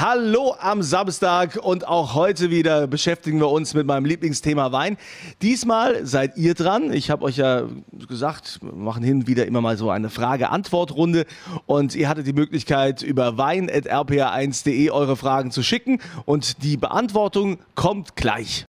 [0.00, 4.96] Hallo am Samstag und auch heute wieder beschäftigen wir uns mit meinem Lieblingsthema Wein.
[5.42, 6.92] Diesmal seid ihr dran.
[6.92, 7.64] Ich habe euch ja
[8.08, 11.26] gesagt, wir machen hin und wieder immer mal so eine Frage-Antwort-Runde
[11.66, 18.14] und ihr hattet die Möglichkeit über wein.rpa1.de eure Fragen zu schicken und die Beantwortung kommt
[18.14, 18.66] gleich.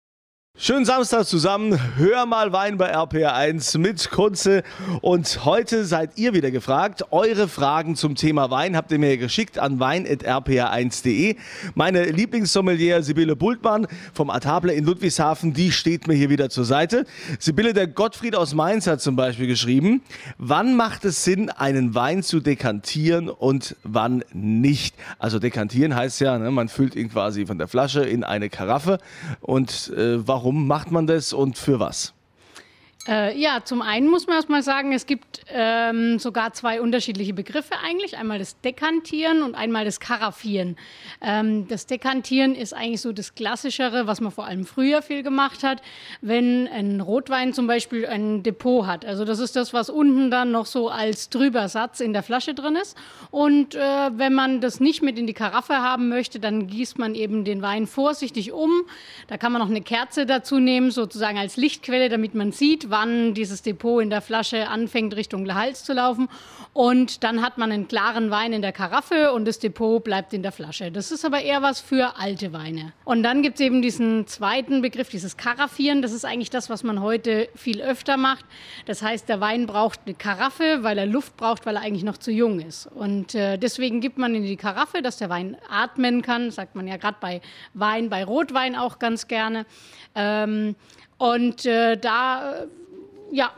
[0.55, 1.80] Schönen Samstag zusammen.
[1.96, 4.62] Hör mal Wein bei RPR1 mit Kunze.
[5.01, 7.07] Und heute seid ihr wieder gefragt.
[7.11, 11.37] Eure Fragen zum Thema Wein habt ihr mir geschickt an wein.rpr1.de.
[11.75, 17.06] Meine Lieblingssommelier Sibylle Bultmann vom Atable in Ludwigshafen, die steht mir hier wieder zur Seite.
[17.39, 20.03] Sibylle, der Gottfried aus Mainz hat zum Beispiel geschrieben,
[20.37, 24.95] wann macht es Sinn, einen Wein zu dekantieren und wann nicht?
[25.19, 28.98] Also dekantieren heißt ja, ne, man füllt ihn quasi von der Flasche in eine Karaffe.
[29.41, 32.14] Und äh, warum Warum macht man das und für was?
[33.09, 37.75] Äh, ja, zum einen muss man erstmal sagen, es gibt ähm, sogar zwei unterschiedliche Begriffe
[37.84, 38.16] eigentlich.
[38.16, 40.77] Einmal das Dekantieren und einmal das Karaffieren.
[41.20, 45.64] Ähm, das Dekantieren ist eigentlich so das Klassischere, was man vor allem früher viel gemacht
[45.64, 45.83] hat,
[46.20, 49.05] wenn ein Rotwein zum Beispiel ein Depot hat.
[49.05, 52.77] Also das ist das, was unten dann noch so als Drübersatz in der Flasche drin
[52.77, 52.97] ist.
[53.33, 53.80] Und äh,
[54.12, 57.62] wenn man das nicht mit in die Karaffe haben möchte, dann gießt man eben den
[57.62, 58.70] Wein vorsichtig um.
[59.27, 63.35] Da kann man noch eine Kerze dazu nehmen, sozusagen als Lichtquelle, damit man sieht, wann
[63.35, 66.29] dieses Depot in der Flasche anfängt, Richtung Hals zu laufen.
[66.73, 70.43] Und dann hat man einen klaren Wein in der Karaffe und das Depot bleibt in
[70.43, 70.93] der Flasche.
[70.93, 72.93] Das ist aber eher was für alte Weine.
[73.05, 76.01] Und dann gibt es eben diesen zweiten Begriff, dieses Karaffieren.
[76.01, 78.45] Das ist eigentlich das, was man heute viel öfter macht.
[78.87, 82.17] Das heißt, der Wein braucht eine Karaffe, weil er Luft braucht, weil er eigentlich noch
[82.17, 82.87] zu jung ist.
[82.87, 86.51] Und äh, deswegen gibt man in die Karaffe, dass der Wein atmen kann.
[86.51, 87.41] sagt man ja gerade bei
[87.75, 89.67] Wein, bei Rotwein auch ganz gerne.
[90.15, 90.77] Ähm,
[91.19, 92.65] und äh, da
[93.33, 93.50] ja,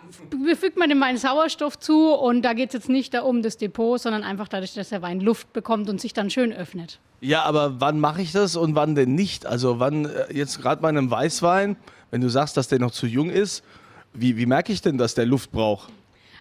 [0.59, 4.01] fügt man dem Wein Sauerstoff zu und da geht es jetzt nicht um das Depot,
[4.01, 7.01] sondern einfach dadurch, dass der Wein Luft bekommt und sich dann schön öffnet.
[7.21, 9.47] Ja, aber wann mache ich das und wann denn nicht?
[9.47, 11.77] Also wann, äh, jetzt gerade bei einem Weißwein,
[12.11, 13.65] wenn du sagst, dass der noch zu jung ist,
[14.13, 15.91] wie, wie merke ich denn, dass der Luft braucht?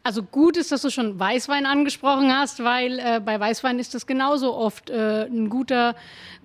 [0.05, 4.05] Also gut ist, dass du schon Weißwein angesprochen hast, weil äh, bei Weißwein ist das
[4.05, 5.95] genauso oft äh, ein guter,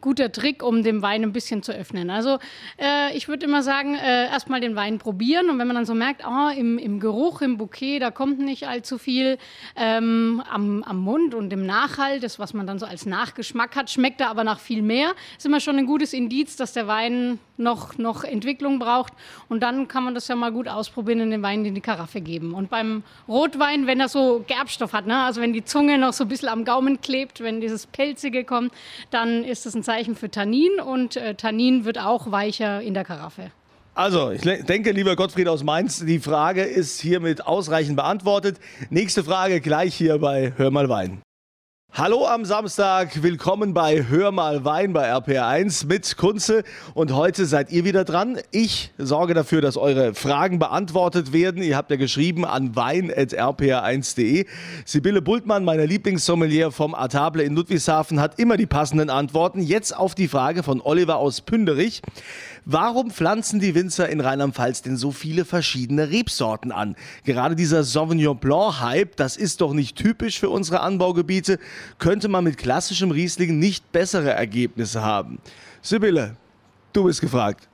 [0.00, 2.08] guter Trick, um den Wein ein bisschen zu öffnen.
[2.08, 2.38] Also
[2.80, 5.94] äh, ich würde immer sagen, äh, erstmal den Wein probieren und wenn man dann so
[5.94, 9.38] merkt, oh, im, im Geruch, im Bouquet, da kommt nicht allzu viel
[9.74, 13.90] ähm, am, am Mund und im Nachhalt, das, was man dann so als Nachgeschmack hat,
[13.90, 17.40] schmeckt er aber nach viel mehr, ist immer schon ein gutes Indiz, dass der Wein
[17.58, 19.12] noch, noch Entwicklung braucht
[19.48, 22.20] und dann kann man das ja mal gut ausprobieren und den Wein in die Karaffe
[22.20, 22.54] geben.
[22.54, 25.16] Und beim Rot Rotwein, wenn er so Gerbstoff hat, ne?
[25.22, 28.72] also wenn die Zunge noch so ein bisschen am Gaumen klebt, wenn dieses Pelzige kommt,
[29.10, 33.04] dann ist das ein Zeichen für Tannin und äh, Tannin wird auch weicher in der
[33.04, 33.50] Karaffe.
[33.94, 38.58] Also, ich denke, lieber Gottfried aus Mainz, die Frage ist hiermit ausreichend beantwortet.
[38.90, 41.20] Nächste Frage gleich hier bei Hör mal Wein.
[41.94, 46.62] Hallo am Samstag, willkommen bei Hör mal Wein bei RPR1 mit Kunze
[46.94, 48.38] und heute seid ihr wieder dran.
[48.52, 51.60] Ich sorge dafür, dass eure Fragen beantwortet werden.
[51.60, 54.46] Ihr habt ja geschrieben an wein.rpr1.de.
[54.84, 59.60] Sibylle Bultmann, meine Lieblingssommelier vom Atable in Ludwigshafen, hat immer die passenden Antworten.
[59.60, 62.02] Jetzt auf die Frage von Oliver aus Pünderich.
[62.70, 66.96] Warum pflanzen die Winzer in Rheinland-Pfalz denn so viele verschiedene Rebsorten an?
[67.24, 71.58] Gerade dieser Sauvignon Blanc-Hype, das ist doch nicht typisch für unsere Anbaugebiete.
[71.98, 75.38] Könnte man mit klassischem Riesling nicht bessere Ergebnisse haben?
[75.82, 76.36] Sibylle,
[76.92, 77.68] du bist gefragt.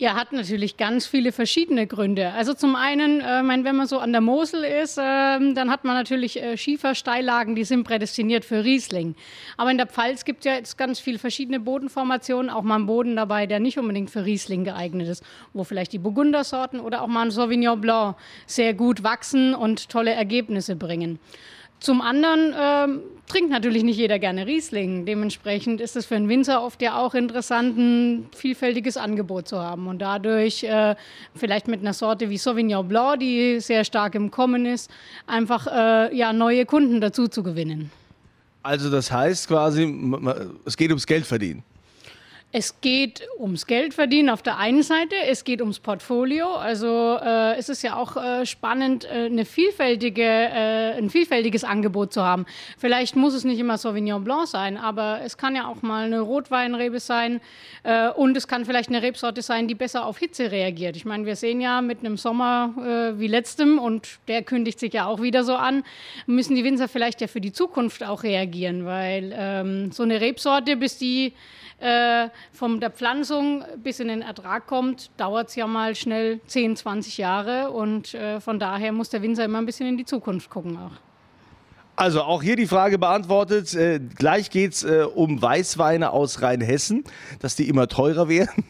[0.00, 2.32] Ja, hat natürlich ganz viele verschiedene Gründe.
[2.32, 5.84] Also zum einen, äh, mein, wenn man so an der Mosel ist, äh, dann hat
[5.84, 9.14] man natürlich äh, Schiefersteillagen, die sind prädestiniert für Riesling.
[9.58, 12.86] Aber in der Pfalz gibt es ja jetzt ganz viele verschiedene Bodenformationen, auch mal einen
[12.86, 17.06] Boden dabei, der nicht unbedingt für Riesling geeignet ist, wo vielleicht die Burgundersorten oder auch
[17.06, 18.16] mal ein Sauvignon Blanc
[18.46, 21.18] sehr gut wachsen und tolle Ergebnisse bringen.
[21.80, 25.06] Zum anderen ähm, trinkt natürlich nicht jeder gerne Riesling.
[25.06, 29.86] Dementsprechend ist es für einen Winzer oft ja auch interessant, ein vielfältiges Angebot zu haben
[29.86, 30.94] und dadurch äh,
[31.34, 34.90] vielleicht mit einer Sorte wie Sauvignon Blanc, die sehr stark im Kommen ist,
[35.26, 37.90] einfach äh, ja, neue Kunden dazu zu gewinnen.
[38.62, 39.90] Also das heißt quasi,
[40.66, 41.62] es geht ums Geld verdienen.
[42.52, 46.48] Es geht ums Geld verdienen auf der einen Seite, es geht ums Portfolio.
[46.56, 52.12] Also äh, es ist ja auch äh, spannend, äh, eine vielfältige, äh, ein vielfältiges Angebot
[52.12, 52.46] zu haben.
[52.76, 56.18] Vielleicht muss es nicht immer Sauvignon Blanc sein, aber es kann ja auch mal eine
[56.22, 57.40] Rotweinrebe sein
[57.84, 60.96] äh, und es kann vielleicht eine Rebsorte sein, die besser auf Hitze reagiert.
[60.96, 62.74] Ich meine, wir sehen ja mit einem Sommer
[63.14, 65.84] äh, wie letztem und der kündigt sich ja auch wieder so an,
[66.26, 70.76] müssen die Winzer vielleicht ja für die Zukunft auch reagieren, weil ähm, so eine Rebsorte,
[70.76, 71.32] bis die
[71.80, 76.76] äh, von der Pflanzung bis in den Ertrag kommt, dauert es ja mal schnell 10,
[76.76, 80.50] 20 Jahre und äh, von daher muss der Winzer immer ein bisschen in die Zukunft
[80.50, 80.92] gucken auch.
[81.96, 83.74] Also auch hier die Frage beantwortet.
[83.74, 87.04] Äh, gleich geht es äh, um Weißweine aus Rheinhessen,
[87.40, 88.64] dass die immer teurer werden.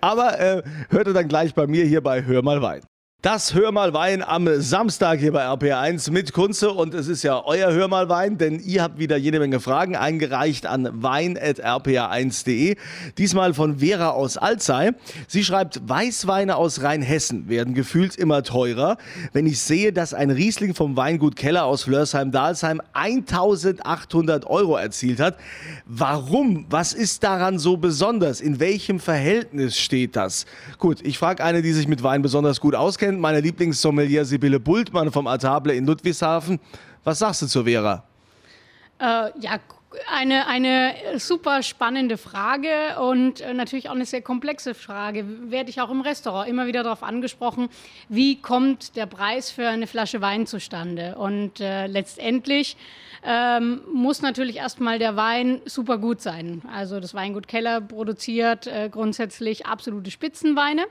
[0.00, 2.80] Aber äh, hört ihr dann gleich bei mir hier bei Hör mal Wein.
[3.22, 7.44] Das Hör mal Wein am Samstag hier bei RPR1 mit Kunze und es ist ja
[7.44, 12.76] euer Hör mal Wein, denn ihr habt wieder jede Menge Fragen eingereicht an wein.rpr1.de.
[13.18, 14.92] Diesmal von Vera aus Alzey.
[15.28, 18.96] Sie schreibt, Weißweine aus Rheinhessen werden gefühlt immer teurer.
[19.34, 25.36] Wenn ich sehe, dass ein Riesling vom Weingut Keller aus Flörsheim-Dalsheim 1800 Euro erzielt hat,
[25.84, 26.64] warum?
[26.70, 28.40] Was ist daran so besonders?
[28.40, 30.46] In welchem Verhältnis steht das?
[30.78, 34.60] Gut, ich frage eine, die sich mit Wein besonders gut auskennt kennt, meine Lieblingssommelier Sibylle
[34.60, 36.60] Bultmann vom Altable in Ludwigshafen.
[37.04, 38.04] Was sagst du zu Vera?
[38.98, 39.58] Äh, ja,
[40.08, 45.24] eine, eine super spannende Frage und äh, natürlich auch eine sehr komplexe Frage.
[45.50, 47.68] Werde ich auch im Restaurant immer wieder darauf angesprochen,
[48.08, 51.16] wie kommt der Preis für eine Flasche Wein zustande?
[51.16, 52.76] Und äh, letztendlich
[53.24, 56.62] ähm, muss natürlich erstmal der Wein super gut sein.
[56.72, 60.84] Also das Weingut Keller produziert äh, grundsätzlich absolute Spitzenweine.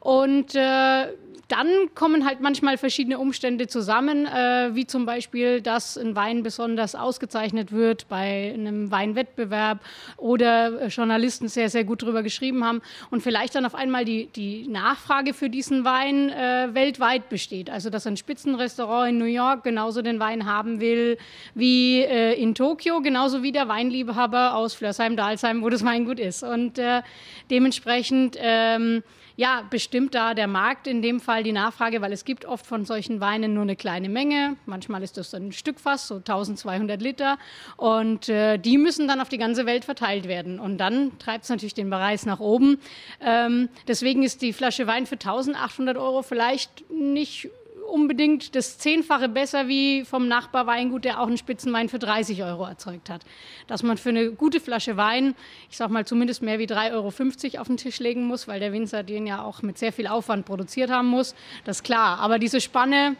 [0.00, 1.08] Und äh,
[1.48, 6.94] dann kommen halt manchmal verschiedene Umstände zusammen, äh, wie zum Beispiel, dass ein Wein besonders
[6.94, 9.80] ausgezeichnet wird bei einem Weinwettbewerb
[10.16, 12.80] oder äh, Journalisten sehr, sehr gut darüber geschrieben haben
[13.10, 17.70] und vielleicht dann auf einmal die, die Nachfrage für diesen Wein äh, weltweit besteht.
[17.70, 21.18] Also, dass ein Spitzenrestaurant in New York genauso den Wein haben will
[21.54, 26.42] wie äh, in Tokio, genauso wie der Weinliebhaber aus Flörsheim-Dalsheim, wo das Weingut ist.
[26.42, 27.02] Und äh,
[27.50, 29.02] dementsprechend ähm,
[29.38, 32.84] ja, bestimmt da der Markt in dem Fall die Nachfrage, weil es gibt oft von
[32.84, 34.56] solchen Weinen nur eine kleine Menge.
[34.66, 37.38] Manchmal ist das ein Stückfass, so 1200 Liter.
[37.76, 40.58] Und äh, die müssen dann auf die ganze Welt verteilt werden.
[40.58, 42.80] Und dann treibt es natürlich den Preis nach oben.
[43.20, 47.48] Ähm, deswegen ist die Flasche Wein für 1800 Euro vielleicht nicht
[47.88, 53.10] unbedingt das Zehnfache besser wie vom Nachbarweingut, der auch einen Spitzenwein für 30 Euro erzeugt
[53.10, 53.22] hat.
[53.66, 55.34] Dass man für eine gute Flasche Wein,
[55.70, 58.72] ich sag mal zumindest mehr wie 3,50 Euro auf den Tisch legen muss, weil der
[58.72, 62.18] Winzer den ja auch mit sehr viel Aufwand produziert haben muss, das ist klar.
[62.20, 63.16] Aber diese Spanne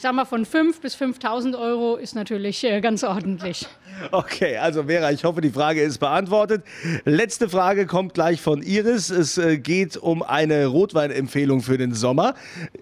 [0.00, 3.68] ich sag mal, von 5 bis 5.000 Euro ist natürlich äh, ganz ordentlich.
[4.12, 6.64] Okay, also Vera, ich hoffe, die Frage ist beantwortet.
[7.04, 9.10] Letzte Frage kommt gleich von Iris.
[9.10, 12.34] Es äh, geht um eine Rotweinempfehlung für den Sommer.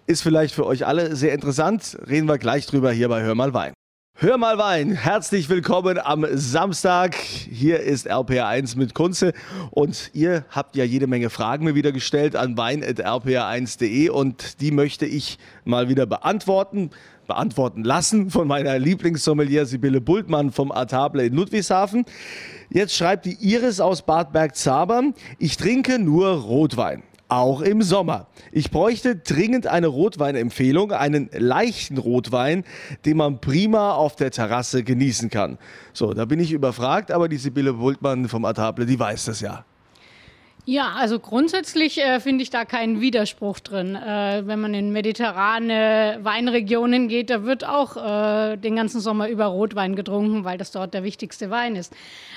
[0.06, 1.98] Ist vielleicht für euch alle sehr interessant.
[2.08, 3.72] Reden wir gleich drüber hier bei Hör mal Wein.
[4.20, 7.14] Hör mal Wein, herzlich willkommen am Samstag.
[7.14, 9.32] Hier ist RPR1 mit Kunze
[9.70, 15.06] und ihr habt ja jede Menge Fragen mir wieder gestellt an wein.rpr1.de und die möchte
[15.06, 16.90] ich mal wieder beantworten,
[17.28, 22.04] beantworten lassen von meiner Lieblingssommelier Sibylle Bultmann vom Artable in Ludwigshafen.
[22.70, 28.26] Jetzt schreibt die Iris aus Bad Bergzabern, ich trinke nur Rotwein auch im Sommer.
[28.52, 32.64] Ich bräuchte dringend eine Rotweinempfehlung, einen leichten Rotwein,
[33.04, 35.58] den man prima auf der Terrasse genießen kann.
[35.92, 39.64] So, da bin ich überfragt, aber die Sibylle Wultmann vom Atable, die weiß das ja.
[40.70, 43.94] Ja, also grundsätzlich äh, finde ich da keinen Widerspruch drin.
[43.96, 49.46] Äh, wenn man in mediterrane Weinregionen geht, da wird auch äh, den ganzen Sommer über
[49.46, 51.96] Rotwein getrunken, weil das dort der wichtigste Wein ist.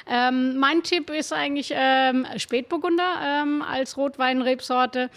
[0.09, 5.09] Ähm, mein Tipp ist eigentlich ähm, Spätburgunder ähm, als Rotweinrebsorte,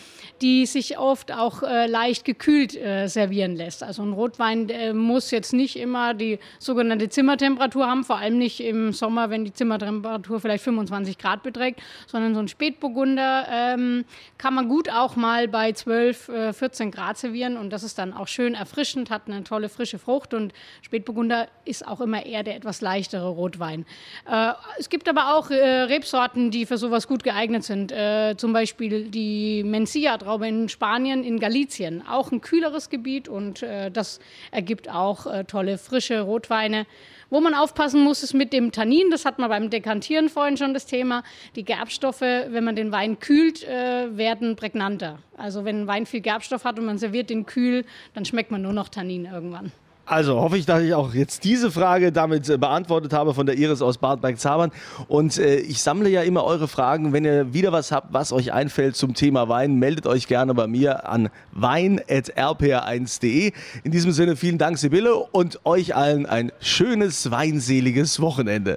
[0.42, 3.84] die sich oft auch äh, leicht gekühlt äh, servieren lässt.
[3.84, 8.58] Also ein Rotwein äh, muss jetzt nicht immer die sogenannte Zimmertemperatur haben, vor allem nicht
[8.58, 14.04] im Sommer, wenn die Zimmertemperatur vielleicht 25 Grad beträgt, sondern so ein Spätburgunder Spätburgunder ähm,
[14.38, 18.14] kann man gut auch mal bei 12, äh, 14 Grad servieren und das ist dann
[18.14, 20.52] auch schön erfrischend, hat eine tolle frische Frucht und
[20.82, 23.84] Spätburgunder ist auch immer eher der etwas leichtere Rotwein.
[24.30, 27.92] Äh, es gibt aber auch äh, Rebsorten, die für sowas gut geeignet sind.
[27.92, 32.06] Äh, zum Beispiel die Mencia-Traube in Spanien, in Galicien.
[32.06, 34.18] Auch ein kühleres Gebiet und äh, das
[34.50, 36.86] ergibt auch äh, tolle frische Rotweine.
[37.30, 39.10] Wo man aufpassen muss, ist mit dem Tannin.
[39.10, 41.24] Das hat man beim Dekantieren vorhin schon das Thema.
[41.56, 45.18] Die Gerbstoffe, wenn man den Wein kühlt, äh, werden prägnanter.
[45.36, 48.62] Also wenn ein Wein viel Gerbstoff hat und man serviert den kühl, dann schmeckt man
[48.62, 49.72] nur noch Tannin irgendwann.
[50.06, 53.56] Also hoffe ich, dass ich auch jetzt diese Frage damit äh, beantwortet habe von der
[53.56, 54.70] Iris aus Bad Bergzabern.
[55.08, 57.14] Und äh, ich sammle ja immer eure Fragen.
[57.14, 60.66] Wenn ihr wieder was habt, was euch einfällt zum Thema Wein, meldet euch gerne bei
[60.66, 63.52] mir an wein.rpr1.de.
[63.82, 68.76] In diesem Sinne vielen Dank, Sibylle, und euch allen ein schönes, weinseliges Wochenende.